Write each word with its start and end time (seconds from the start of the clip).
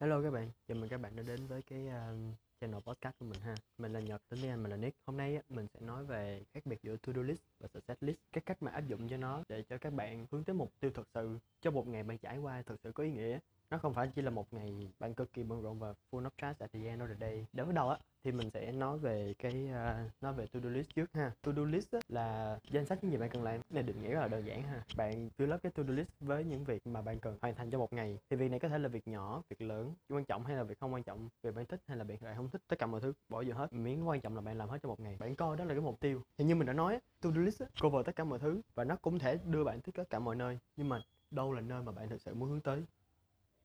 Hello 0.00 0.22
các 0.22 0.30
bạn, 0.30 0.50
chào 0.68 0.76
mừng 0.76 0.88
các 0.88 1.00
bạn 1.00 1.16
đã 1.16 1.22
đến 1.22 1.46
với 1.46 1.62
cái 1.62 1.86
uh, 1.86 2.34
channel 2.60 2.80
podcast 2.80 3.18
của 3.18 3.26
mình 3.26 3.40
ha. 3.40 3.54
Mình 3.78 3.92
là 3.92 4.00
Nhật, 4.00 4.22
tính 4.28 4.40
với 4.40 4.50
Anh 4.50 4.62
mình 4.62 4.70
là 4.70 4.76
Nick. 4.76 4.96
Hôm 5.06 5.16
nay 5.16 5.36
á, 5.36 5.42
mình 5.48 5.66
sẽ 5.74 5.80
nói 5.80 6.04
về 6.04 6.42
khác 6.54 6.66
biệt 6.66 6.82
giữa 6.82 6.96
to-do 6.96 7.22
list 7.22 7.40
và 7.60 7.68
success 7.74 8.02
list 8.02 8.18
các 8.32 8.46
cách 8.46 8.62
mà 8.62 8.70
áp 8.70 8.86
dụng 8.88 9.08
cho 9.08 9.16
nó 9.16 9.42
để 9.48 9.62
cho 9.62 9.78
các 9.78 9.92
bạn 9.92 10.26
hướng 10.30 10.44
tới 10.44 10.54
mục 10.54 10.72
tiêu 10.80 10.90
thật 10.94 11.08
sự. 11.14 11.38
Cho 11.66 11.70
một 11.70 11.88
ngày 11.88 12.02
bạn 12.02 12.18
trải 12.18 12.38
qua 12.38 12.62
thực 12.62 12.80
sự 12.80 12.92
có 12.92 13.02
ý 13.02 13.10
nghĩa. 13.10 13.38
Nó 13.70 13.78
không 13.78 13.94
phải 13.94 14.10
chỉ 14.14 14.22
là 14.22 14.30
một 14.30 14.54
ngày 14.54 14.92
bạn 14.98 15.14
cực 15.14 15.32
kỳ 15.32 15.42
bận 15.42 15.62
rộn 15.62 15.78
và 15.78 15.94
full 16.10 16.22
of 16.22 16.30
stress 16.38 16.60
at 16.60 16.72
the 16.72 16.80
end 16.86 17.02
of 17.02 17.08
the 17.08 17.14
day. 17.20 17.46
Để 17.52 17.64
bắt 17.64 17.74
đầu 17.74 17.88
á, 17.88 17.98
thì 18.24 18.32
mình 18.32 18.50
sẽ 18.50 18.72
nói 18.72 18.98
về 18.98 19.34
cái 19.38 19.68
uh, 19.70 20.22
nói 20.22 20.32
về 20.32 20.46
to 20.52 20.60
do 20.60 20.68
list 20.68 20.88
trước 20.94 21.12
ha. 21.12 21.32
To 21.42 21.52
do 21.52 21.62
list 21.64 21.92
á, 21.92 22.00
là 22.08 22.58
danh 22.70 22.86
sách 22.86 22.98
những 23.04 23.12
gì 23.12 23.18
bạn 23.18 23.30
cần 23.30 23.42
làm. 23.42 23.60
Này 23.70 23.82
định 23.82 24.02
nghĩa 24.02 24.10
rất 24.10 24.20
là 24.20 24.28
đơn 24.28 24.46
giản 24.46 24.62
ha. 24.62 24.84
Bạn 24.96 25.30
fill 25.38 25.54
up 25.54 25.62
cái 25.62 25.72
to 25.72 25.82
do 25.82 25.92
list 25.94 26.08
với 26.20 26.44
những 26.44 26.64
việc 26.64 26.86
mà 26.86 27.02
bạn 27.02 27.20
cần 27.20 27.38
hoàn 27.42 27.54
thành 27.54 27.70
trong 27.70 27.80
một 27.80 27.92
ngày. 27.92 28.18
Thì 28.30 28.36
việc 28.36 28.50
này 28.50 28.58
có 28.60 28.68
thể 28.68 28.78
là 28.78 28.88
việc 28.88 29.08
nhỏ 29.08 29.42
việc 29.48 29.62
lớn 29.62 29.94
quan 30.08 30.24
trọng 30.24 30.44
hay 30.44 30.56
là 30.56 30.62
việc 30.62 30.78
không 30.80 30.94
quan 30.94 31.02
trọng 31.02 31.28
việc 31.42 31.54
bạn 31.54 31.66
thích 31.66 31.80
hay 31.86 31.96
là 31.96 32.04
việc 32.04 32.22
bạn 32.22 32.36
không 32.36 32.50
thích 32.50 32.62
tất 32.68 32.78
cả 32.78 32.86
mọi 32.86 33.00
thứ 33.00 33.12
bỏ 33.28 33.42
vô 33.46 33.54
hết. 33.54 33.72
Miễn 33.72 34.04
quan 34.04 34.20
trọng 34.20 34.34
là 34.34 34.40
bạn 34.40 34.58
làm 34.58 34.68
hết 34.68 34.78
trong 34.82 34.90
một 34.90 35.00
ngày. 35.00 35.16
Bạn 35.18 35.36
coi 35.36 35.56
đó 35.56 35.64
là 35.64 35.74
cái 35.74 35.80
mục 35.80 36.00
tiêu. 36.00 36.22
Thì 36.38 36.44
như 36.44 36.54
mình 36.54 36.66
đã 36.66 36.72
nói 36.72 36.98
to 37.20 37.30
do 37.30 37.40
list 37.40 37.62
á, 37.62 37.66
cover 37.82 38.06
tất 38.06 38.16
cả 38.16 38.24
mọi 38.24 38.38
thứ 38.38 38.60
và 38.74 38.84
nó 38.84 38.96
cũng 38.96 39.18
thể 39.18 39.38
đưa 39.44 39.64
bạn 39.64 39.80
tới 39.80 39.92
tất 39.92 40.10
cả 40.10 40.18
mọi 40.18 40.36
nơi. 40.36 40.58
Nhưng 40.76 40.88
mà 40.88 41.02
đâu 41.30 41.52
là 41.52 41.60
nơi 41.60 41.82
mà 41.82 41.92
bạn 41.92 42.08
thực 42.08 42.20
sự 42.20 42.34
muốn 42.34 42.48
hướng 42.48 42.60
tới. 42.60 42.84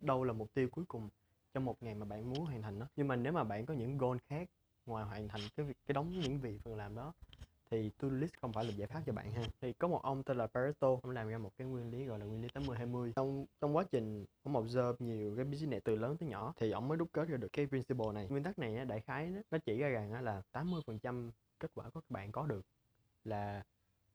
Đâu 0.00 0.24
là 0.24 0.32
mục 0.32 0.54
tiêu 0.54 0.68
cuối 0.70 0.84
cùng 0.88 1.08
trong 1.54 1.64
một 1.64 1.82
ngày 1.82 1.94
mà 1.94 2.04
bạn 2.04 2.30
muốn 2.30 2.44
hoàn 2.44 2.62
thành 2.62 2.78
nó. 2.78 2.86
Nhưng 2.96 3.08
mà 3.08 3.16
nếu 3.16 3.32
mà 3.32 3.44
bạn 3.44 3.66
có 3.66 3.74
những 3.74 3.98
goal 3.98 4.18
khác 4.28 4.48
ngoài 4.86 5.04
hoàn 5.04 5.28
thành 5.28 5.40
cái 5.56 5.66
việc, 5.66 5.76
cái 5.86 5.92
đóng 5.92 6.10
những 6.20 6.40
việc 6.40 6.60
cần 6.64 6.76
làm 6.76 6.94
đó, 6.94 7.12
thì 7.70 7.90
to 7.90 8.08
list 8.10 8.32
không 8.40 8.52
phải 8.52 8.64
là 8.64 8.70
giải 8.70 8.88
pháp 8.88 9.02
cho 9.06 9.12
bạn 9.12 9.32
ha. 9.32 9.42
Thì 9.60 9.72
có 9.72 9.88
một 9.88 10.02
ông 10.02 10.22
tên 10.22 10.36
là 10.36 10.46
Pareto, 10.46 10.88
ông 11.02 11.10
làm 11.10 11.28
ra 11.28 11.38
một 11.38 11.50
cái 11.56 11.66
nguyên 11.66 11.90
lý 11.90 12.04
gọi 12.04 12.18
là 12.18 12.24
nguyên 12.24 12.42
lý 12.42 12.48
80 12.54 12.76
20 12.76 13.12
trong 13.16 13.46
trong 13.60 13.76
quá 13.76 13.84
trình 13.90 14.26
ông 14.42 14.56
observe 14.56 14.96
nhiều 14.98 15.36
cái 15.36 15.44
business 15.44 15.84
từ 15.84 15.96
lớn 15.96 16.16
tới 16.16 16.28
nhỏ, 16.28 16.54
thì 16.56 16.70
ông 16.70 16.88
mới 16.88 16.98
đúc 16.98 17.08
kết 17.12 17.28
ra 17.28 17.36
được 17.36 17.48
cái 17.52 17.66
principle 17.66 18.12
này. 18.14 18.26
Nguyên 18.28 18.42
tắc 18.42 18.58
này 18.58 18.84
đại 18.84 19.00
khái 19.00 19.32
nó 19.50 19.58
chỉ 19.58 19.78
ra 19.78 19.88
rằng 19.88 20.24
là 20.24 20.42
80 20.52 20.80
phần 20.86 20.98
trăm 20.98 21.30
kết 21.60 21.70
quả 21.74 21.90
của 21.90 22.00
các 22.00 22.10
bạn 22.10 22.32
có 22.32 22.46
được 22.46 22.66
là 23.24 23.62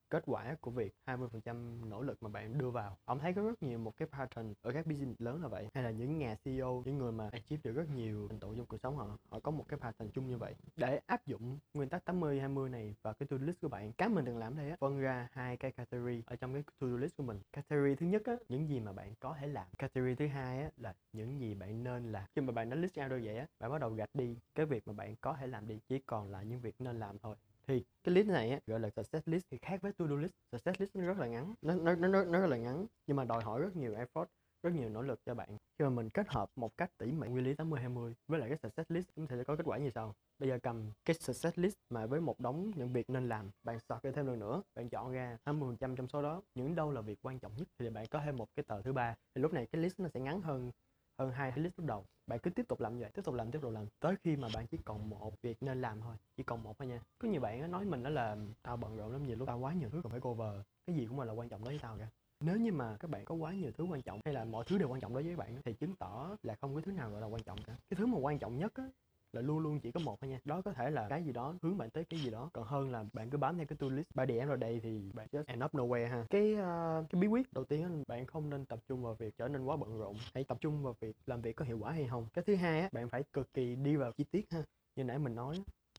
kết 0.09 0.23
quả 0.25 0.55
của 0.61 0.71
việc 0.71 0.93
20% 1.05 1.89
nỗ 1.89 2.01
lực 2.01 2.23
mà 2.23 2.29
bạn 2.29 2.57
đưa 2.57 2.69
vào. 2.69 2.97
Ông 3.05 3.19
thấy 3.19 3.33
có 3.33 3.41
rất 3.41 3.63
nhiều 3.63 3.79
một 3.79 3.97
cái 3.97 4.07
pattern 4.11 4.53
ở 4.61 4.71
các 4.71 4.87
business 4.87 5.21
lớn 5.21 5.41
là 5.41 5.47
vậy, 5.47 5.67
hay 5.73 5.83
là 5.83 5.91
những 5.91 6.17
nhà 6.17 6.35
CEO 6.43 6.83
những 6.85 6.97
người 6.97 7.11
mà 7.11 7.29
achieve 7.31 7.61
được 7.63 7.73
rất 7.73 7.89
nhiều 7.95 8.27
thành 8.29 8.39
tựu 8.39 8.55
trong 8.55 8.65
cuộc 8.65 8.77
sống, 8.77 8.97
họ 8.97 9.17
họ 9.29 9.39
có 9.39 9.51
một 9.51 9.65
cái 9.67 9.79
pattern 9.79 10.11
chung 10.11 10.27
như 10.27 10.37
vậy. 10.37 10.55
Để 10.75 10.99
áp 11.05 11.25
dụng 11.25 11.59
nguyên 11.73 11.89
tắc 11.89 12.05
80 12.05 12.39
20 12.39 12.69
này 12.69 12.95
vào 13.01 13.13
cái 13.13 13.27
to 13.27 13.37
do 13.37 13.45
list 13.45 13.61
của 13.61 13.67
bạn, 13.67 13.93
cái 13.93 14.09
mình 14.09 14.25
từng 14.25 14.37
làm 14.37 14.57
đây 14.57 14.69
á, 14.69 14.75
phân 14.79 14.99
ra 14.99 15.27
hai 15.31 15.57
cái 15.57 15.71
category 15.71 16.23
ở 16.25 16.35
trong 16.35 16.53
cái 16.53 16.63
to 16.79 16.87
do 16.87 16.97
list 16.97 17.17
của 17.17 17.23
mình. 17.23 17.39
Category 17.53 17.95
thứ 17.95 18.05
nhất 18.05 18.21
á, 18.25 18.33
những 18.49 18.69
gì 18.69 18.79
mà 18.79 18.93
bạn 18.93 19.13
có 19.19 19.35
thể 19.39 19.47
làm. 19.47 19.67
Category 19.77 20.15
thứ 20.15 20.27
hai 20.27 20.63
á, 20.63 20.69
là 20.77 20.95
những 21.13 21.39
gì 21.39 21.53
bạn 21.55 21.83
nên 21.83 22.11
làm. 22.11 22.23
Khi 22.35 22.41
mà 22.41 22.51
bạn 22.51 22.69
đã 22.69 22.75
list 22.75 22.99
out 22.99 23.09
rồi 23.09 23.21
vậy 23.25 23.37
á, 23.37 23.47
bạn 23.59 23.71
bắt 23.71 23.81
đầu 23.81 23.89
gạch 23.89 24.15
đi 24.15 24.37
cái 24.55 24.65
việc 24.65 24.87
mà 24.87 24.93
bạn 24.93 25.15
có 25.21 25.33
thể 25.33 25.47
làm 25.47 25.67
đi, 25.67 25.79
chỉ 25.87 25.99
còn 25.99 26.31
là 26.31 26.43
những 26.43 26.59
việc 26.59 26.75
nên 26.79 26.99
làm 26.99 27.19
thôi 27.19 27.35
thì 27.67 27.83
cái 28.03 28.15
list 28.15 28.27
này 28.27 28.51
á, 28.51 28.59
gọi 28.67 28.79
là 28.79 28.89
success 28.89 29.27
list 29.27 29.45
thì 29.51 29.57
khác 29.61 29.81
với 29.81 29.91
to 29.91 30.07
do 30.07 30.15
list. 30.15 30.31
Success 30.51 30.81
list 30.81 30.95
nó 30.95 31.05
rất 31.05 31.17
là 31.17 31.27
ngắn 31.27 31.53
nó 31.61 31.75
nó 31.75 31.95
nó 31.95 32.23
nó 32.23 32.39
rất 32.39 32.47
là 32.47 32.57
ngắn 32.57 32.85
nhưng 33.07 33.17
mà 33.17 33.23
đòi 33.23 33.43
hỏi 33.43 33.61
rất 33.61 33.75
nhiều 33.75 33.93
effort 33.95 34.25
rất 34.63 34.73
nhiều 34.73 34.89
nỗ 34.89 35.01
lực 35.01 35.19
cho 35.25 35.35
bạn. 35.35 35.49
Khi 35.79 35.83
mà 35.85 35.89
mình 35.89 36.09
kết 36.09 36.27
hợp 36.29 36.49
một 36.55 36.77
cách 36.77 36.91
tỉ 36.97 37.11
mỉ 37.11 37.27
nguyên 37.27 37.45
lý 37.45 37.53
80 37.53 37.79
20 37.79 38.13
với 38.27 38.39
lại 38.39 38.49
cái 38.49 38.57
success 38.63 38.91
list 38.91 39.07
chúng 39.15 39.27
ta 39.27 39.35
sẽ 39.37 39.43
có 39.43 39.55
kết 39.55 39.63
quả 39.65 39.77
như 39.77 39.89
sau. 39.89 40.15
Bây 40.39 40.49
giờ 40.49 40.59
cầm 40.63 40.91
cái 41.05 41.15
success 41.19 41.59
list 41.59 41.75
mà 41.89 42.05
với 42.05 42.21
một 42.21 42.39
đống 42.39 42.71
những 42.75 42.93
việc 42.93 43.09
nên 43.09 43.29
làm 43.29 43.49
bạn 43.63 43.79
sort 43.79 44.03
ra 44.03 44.11
thêm 44.11 44.25
lần 44.27 44.39
nữa 44.39 44.61
bạn 44.75 44.89
chọn 44.89 45.11
ra 45.11 45.37
20% 45.45 45.95
trong 45.95 46.07
số 46.07 46.21
đó. 46.21 46.41
Những 46.55 46.75
đâu 46.75 46.91
là 46.91 47.01
việc 47.01 47.19
quan 47.21 47.39
trọng 47.39 47.51
nhất 47.57 47.67
thì 47.79 47.89
bạn 47.89 48.05
có 48.11 48.21
thêm 48.25 48.37
một 48.37 48.47
cái 48.55 48.63
tờ 48.67 48.81
thứ 48.81 48.93
ba. 48.93 49.15
Thì 49.35 49.41
lúc 49.41 49.53
này 49.53 49.67
cái 49.71 49.81
list 49.81 49.99
nó 49.99 50.09
sẽ 50.13 50.19
ngắn 50.19 50.41
hơn 50.41 50.71
hơn 51.19 51.31
hai 51.31 51.53
lít 51.55 51.73
lúc 51.77 51.85
đầu. 51.85 52.05
Bạn 52.27 52.39
cứ 52.39 52.49
tiếp 52.49 52.65
tục 52.67 52.81
làm 52.81 52.99
vậy, 52.99 53.11
tiếp 53.13 53.21
tục 53.25 53.35
làm, 53.35 53.51
tiếp 53.51 53.59
tục 53.61 53.71
làm. 53.71 53.85
Tới 53.99 54.15
khi 54.23 54.35
mà 54.35 54.47
bạn 54.53 54.67
chỉ 54.67 54.77
còn 54.85 55.09
một 55.09 55.41
việc 55.41 55.63
nên 55.63 55.81
làm 55.81 56.01
thôi, 56.01 56.15
chỉ 56.37 56.43
còn 56.43 56.63
một 56.63 56.77
thôi 56.77 56.87
nha. 56.87 57.01
Có 57.19 57.27
nhiều 57.27 57.41
bạn 57.41 57.71
nói 57.71 57.85
mình 57.85 58.03
đó 58.03 58.09
là, 58.09 58.37
tao 58.61 58.77
bận 58.77 58.97
rộn 58.97 59.11
lắm, 59.11 59.27
nhiều 59.27 59.37
lúc 59.37 59.47
tao 59.47 59.59
quá 59.59 59.73
nhiều 59.73 59.89
thứ 59.89 60.01
còn 60.03 60.11
phải 60.11 60.19
cover. 60.19 60.61
Cái 60.87 60.95
gì 60.95 61.05
cũng 61.05 61.19
là 61.19 61.33
quan 61.33 61.49
trọng 61.49 61.63
đối 61.63 61.73
với 61.73 61.79
tao 61.79 61.97
cả. 61.97 62.07
Nếu 62.39 62.57
như 62.57 62.71
mà 62.71 62.97
các 62.99 63.09
bạn 63.09 63.25
có 63.25 63.35
quá 63.35 63.53
nhiều 63.53 63.71
thứ 63.71 63.83
quan 63.83 64.01
trọng, 64.01 64.19
hay 64.25 64.33
là 64.33 64.45
mọi 64.45 64.65
thứ 64.67 64.77
đều 64.77 64.89
quan 64.89 65.01
trọng 65.01 65.13
đối 65.13 65.23
với 65.23 65.35
bạn 65.35 65.61
thì 65.65 65.73
chứng 65.73 65.95
tỏ 65.95 66.37
là 66.43 66.55
không 66.55 66.75
có 66.75 66.81
thứ 66.81 66.91
nào 66.91 67.11
gọi 67.11 67.21
là 67.21 67.27
quan 67.27 67.43
trọng 67.43 67.63
cả. 67.63 67.75
Cái 67.89 67.97
thứ 67.97 68.05
mà 68.05 68.17
quan 68.17 68.39
trọng 68.39 68.57
nhất 68.57 68.73
á 68.75 68.89
là 69.35 69.41
luôn 69.41 69.59
luôn 69.59 69.79
chỉ 69.79 69.91
có 69.91 69.99
một 69.99 70.21
thôi 70.21 70.29
nha. 70.29 70.39
Đó 70.45 70.61
có 70.61 70.73
thể 70.73 70.89
là 70.89 71.07
cái 71.09 71.23
gì 71.23 71.31
đó 71.31 71.55
hướng 71.61 71.77
bạn 71.77 71.89
tới 71.89 72.05
cái 72.05 72.19
gì 72.19 72.31
đó. 72.31 72.49
Còn 72.53 72.65
hơn 72.65 72.91
là 72.91 73.05
bạn 73.13 73.29
cứ 73.29 73.37
bám 73.37 73.57
theo 73.57 73.65
cái 73.65 73.77
to 73.77 73.87
list. 73.87 74.07
Ba 74.15 74.25
điểm 74.25 74.47
rồi 74.47 74.57
đây 74.57 74.79
thì 74.83 75.11
bạn 75.13 75.27
just 75.31 75.43
end 75.47 75.63
up 75.63 75.73
nowhere 75.73 76.09
ha. 76.09 76.25
Cái 76.29 76.53
uh, 76.53 77.09
cái 77.09 77.21
bí 77.21 77.27
quyết 77.27 77.53
đầu 77.53 77.65
tiên 77.65 77.83
là 77.83 78.03
bạn 78.07 78.25
không 78.25 78.49
nên 78.49 78.65
tập 78.65 78.79
trung 78.87 79.03
vào 79.03 79.15
việc 79.15 79.37
trở 79.37 79.47
nên 79.47 79.63
quá 79.63 79.77
bận 79.77 79.99
rộn. 79.99 80.15
Hãy 80.33 80.43
tập 80.43 80.57
trung 80.61 80.83
vào 80.83 80.95
việc 80.99 81.15
làm 81.25 81.41
việc 81.41 81.55
có 81.55 81.65
hiệu 81.65 81.79
quả 81.79 81.91
hay 81.91 82.07
không. 82.07 82.27
Cái 82.33 82.43
thứ 82.47 82.55
hai 82.55 82.81
á 82.81 82.89
bạn 82.91 83.09
phải 83.09 83.23
cực 83.33 83.53
kỳ 83.53 83.75
đi 83.75 83.95
vào 83.95 84.11
chi 84.11 84.23
tiết 84.23 84.51
ha. 84.51 84.63
Như 84.95 85.03
nãy 85.03 85.19
mình 85.19 85.35
nói 85.35 85.55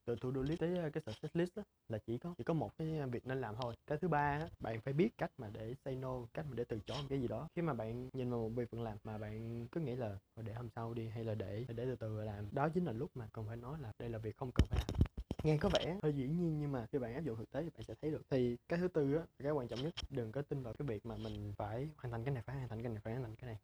từ 0.07 0.17
to 0.21 0.29
do 0.35 0.43
list 0.43 0.61
tới 0.61 0.77
ờ, 0.77 0.91
cái 0.91 1.03
success 1.07 1.37
list 1.37 1.51
đó, 1.57 1.63
là 1.89 1.99
chỉ 2.07 2.19
có 2.19 2.35
chỉ 2.39 2.45
có 2.45 2.55
một 2.55 2.71
cái 2.79 2.99
ờ, 2.99 3.07
việc 3.07 3.27
nên 3.27 3.41
làm 3.41 3.55
thôi. 3.61 3.75
Cái 3.87 3.99
thứ 3.99 4.09
ba 4.09 4.19
á, 4.19 4.49
bạn 4.61 4.81
phải 4.81 4.95
biết 4.95 5.09
cách 5.19 5.31
mà 5.39 5.51
để 5.53 5.75
say 5.85 5.97
no 5.97 6.27
cách 6.35 6.47
mà 6.49 6.55
để 6.57 6.65
từ 6.65 6.79
chối 6.87 6.97
một 7.03 7.07
cái 7.09 7.21
gì 7.21 7.29
đó. 7.29 7.49
Khi 7.57 7.63
mà 7.63 7.75
bạn 7.75 8.09
nhìn 8.13 8.31
vào 8.31 8.41
một 8.41 8.49
việc 8.49 8.71
cần 8.71 8.83
làm 8.83 8.99
mà 9.05 9.19
bạn 9.19 9.67
cứ 9.73 9.81
nghĩ 9.81 9.97
là 9.97 10.19
để 10.45 10.53
hôm 10.53 10.69
sau 10.75 10.95
đi 10.95 11.09
hay 11.09 11.25
là 11.25 11.35
để 11.35 11.65
để 11.69 11.85
từ 11.85 11.97
từ 11.97 12.25
làm 12.25 12.45
đó 12.53 12.69
chính 12.75 12.85
là 12.85 12.93
lúc 12.93 13.11
mà 13.15 13.29
cần 13.33 13.45
phải 13.49 13.57
nói 13.57 13.79
là 13.81 13.93
đây 13.99 14.09
là 14.09 14.19
việc 14.19 14.37
không 14.37 14.51
cần 14.55 14.67
phải 14.71 14.79
làm 14.79 15.07
nghe 15.47 15.59
có 15.61 15.69
vẻ 15.69 15.99
hơi 16.03 16.13
dĩ 16.13 16.27
nhiên 16.27 16.61
nhưng 16.61 16.73
mà 16.73 16.87
khi 16.93 16.99
bạn 16.99 17.15
áp 17.15 17.21
dụng 17.21 17.37
thực 17.37 17.51
tế 17.51 17.63
thì 17.63 17.71
bạn 17.71 17.83
sẽ 17.83 17.95
thấy 18.03 18.11
được. 18.11 18.23
Thì 18.31 18.57
cái 18.69 18.79
thứ 18.79 18.89
tư 18.89 19.15
á 19.15 19.23
cái 19.43 19.53
quan 19.53 19.69
trọng 19.69 19.83
nhất 19.83 19.95
đừng 20.11 20.33
có 20.33 20.43
tin 20.43 20.63
vào 20.63 20.75
cái 20.79 20.89
việc 20.89 21.07
mà 21.07 21.17
mình 21.17 21.53
phải 21.57 21.89
hoàn 21.97 22.13
thành 22.13 22.25
cái 22.25 22.35
này 22.35 22.43
phải 22.47 22.57
hoàn 22.57 22.69
thành 22.69 22.83
cái 22.83 22.93
này 22.93 23.01
phải 23.05 23.13
hoàn 23.13 23.25
thành 23.25 23.37
cái 23.37 23.47
này 23.47 23.57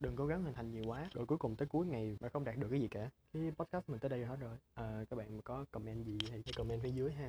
đừng 0.00 0.16
cố 0.16 0.26
gắng 0.26 0.44
hình 0.44 0.54
thành 0.54 0.70
nhiều 0.70 0.84
quá. 0.86 1.08
Rồi 1.14 1.26
cuối 1.26 1.38
cùng 1.38 1.56
tới 1.56 1.68
cuối 1.68 1.86
ngày 1.86 2.16
mà 2.20 2.28
không 2.28 2.44
đạt 2.44 2.56
được 2.56 2.68
cái 2.70 2.80
gì 2.80 2.88
cả. 2.88 3.10
Cái 3.32 3.52
podcast 3.58 3.88
mình 3.88 4.00
tới 4.00 4.08
đây 4.08 4.24
hết 4.24 4.36
rồi. 4.40 4.56
À, 4.74 5.04
các 5.10 5.16
bạn 5.16 5.42
có 5.42 5.64
comment 5.70 6.04
gì 6.04 6.18
thì 6.44 6.52
comment 6.56 6.82
phía 6.82 6.90
dưới 6.90 7.12
ha. 7.12 7.28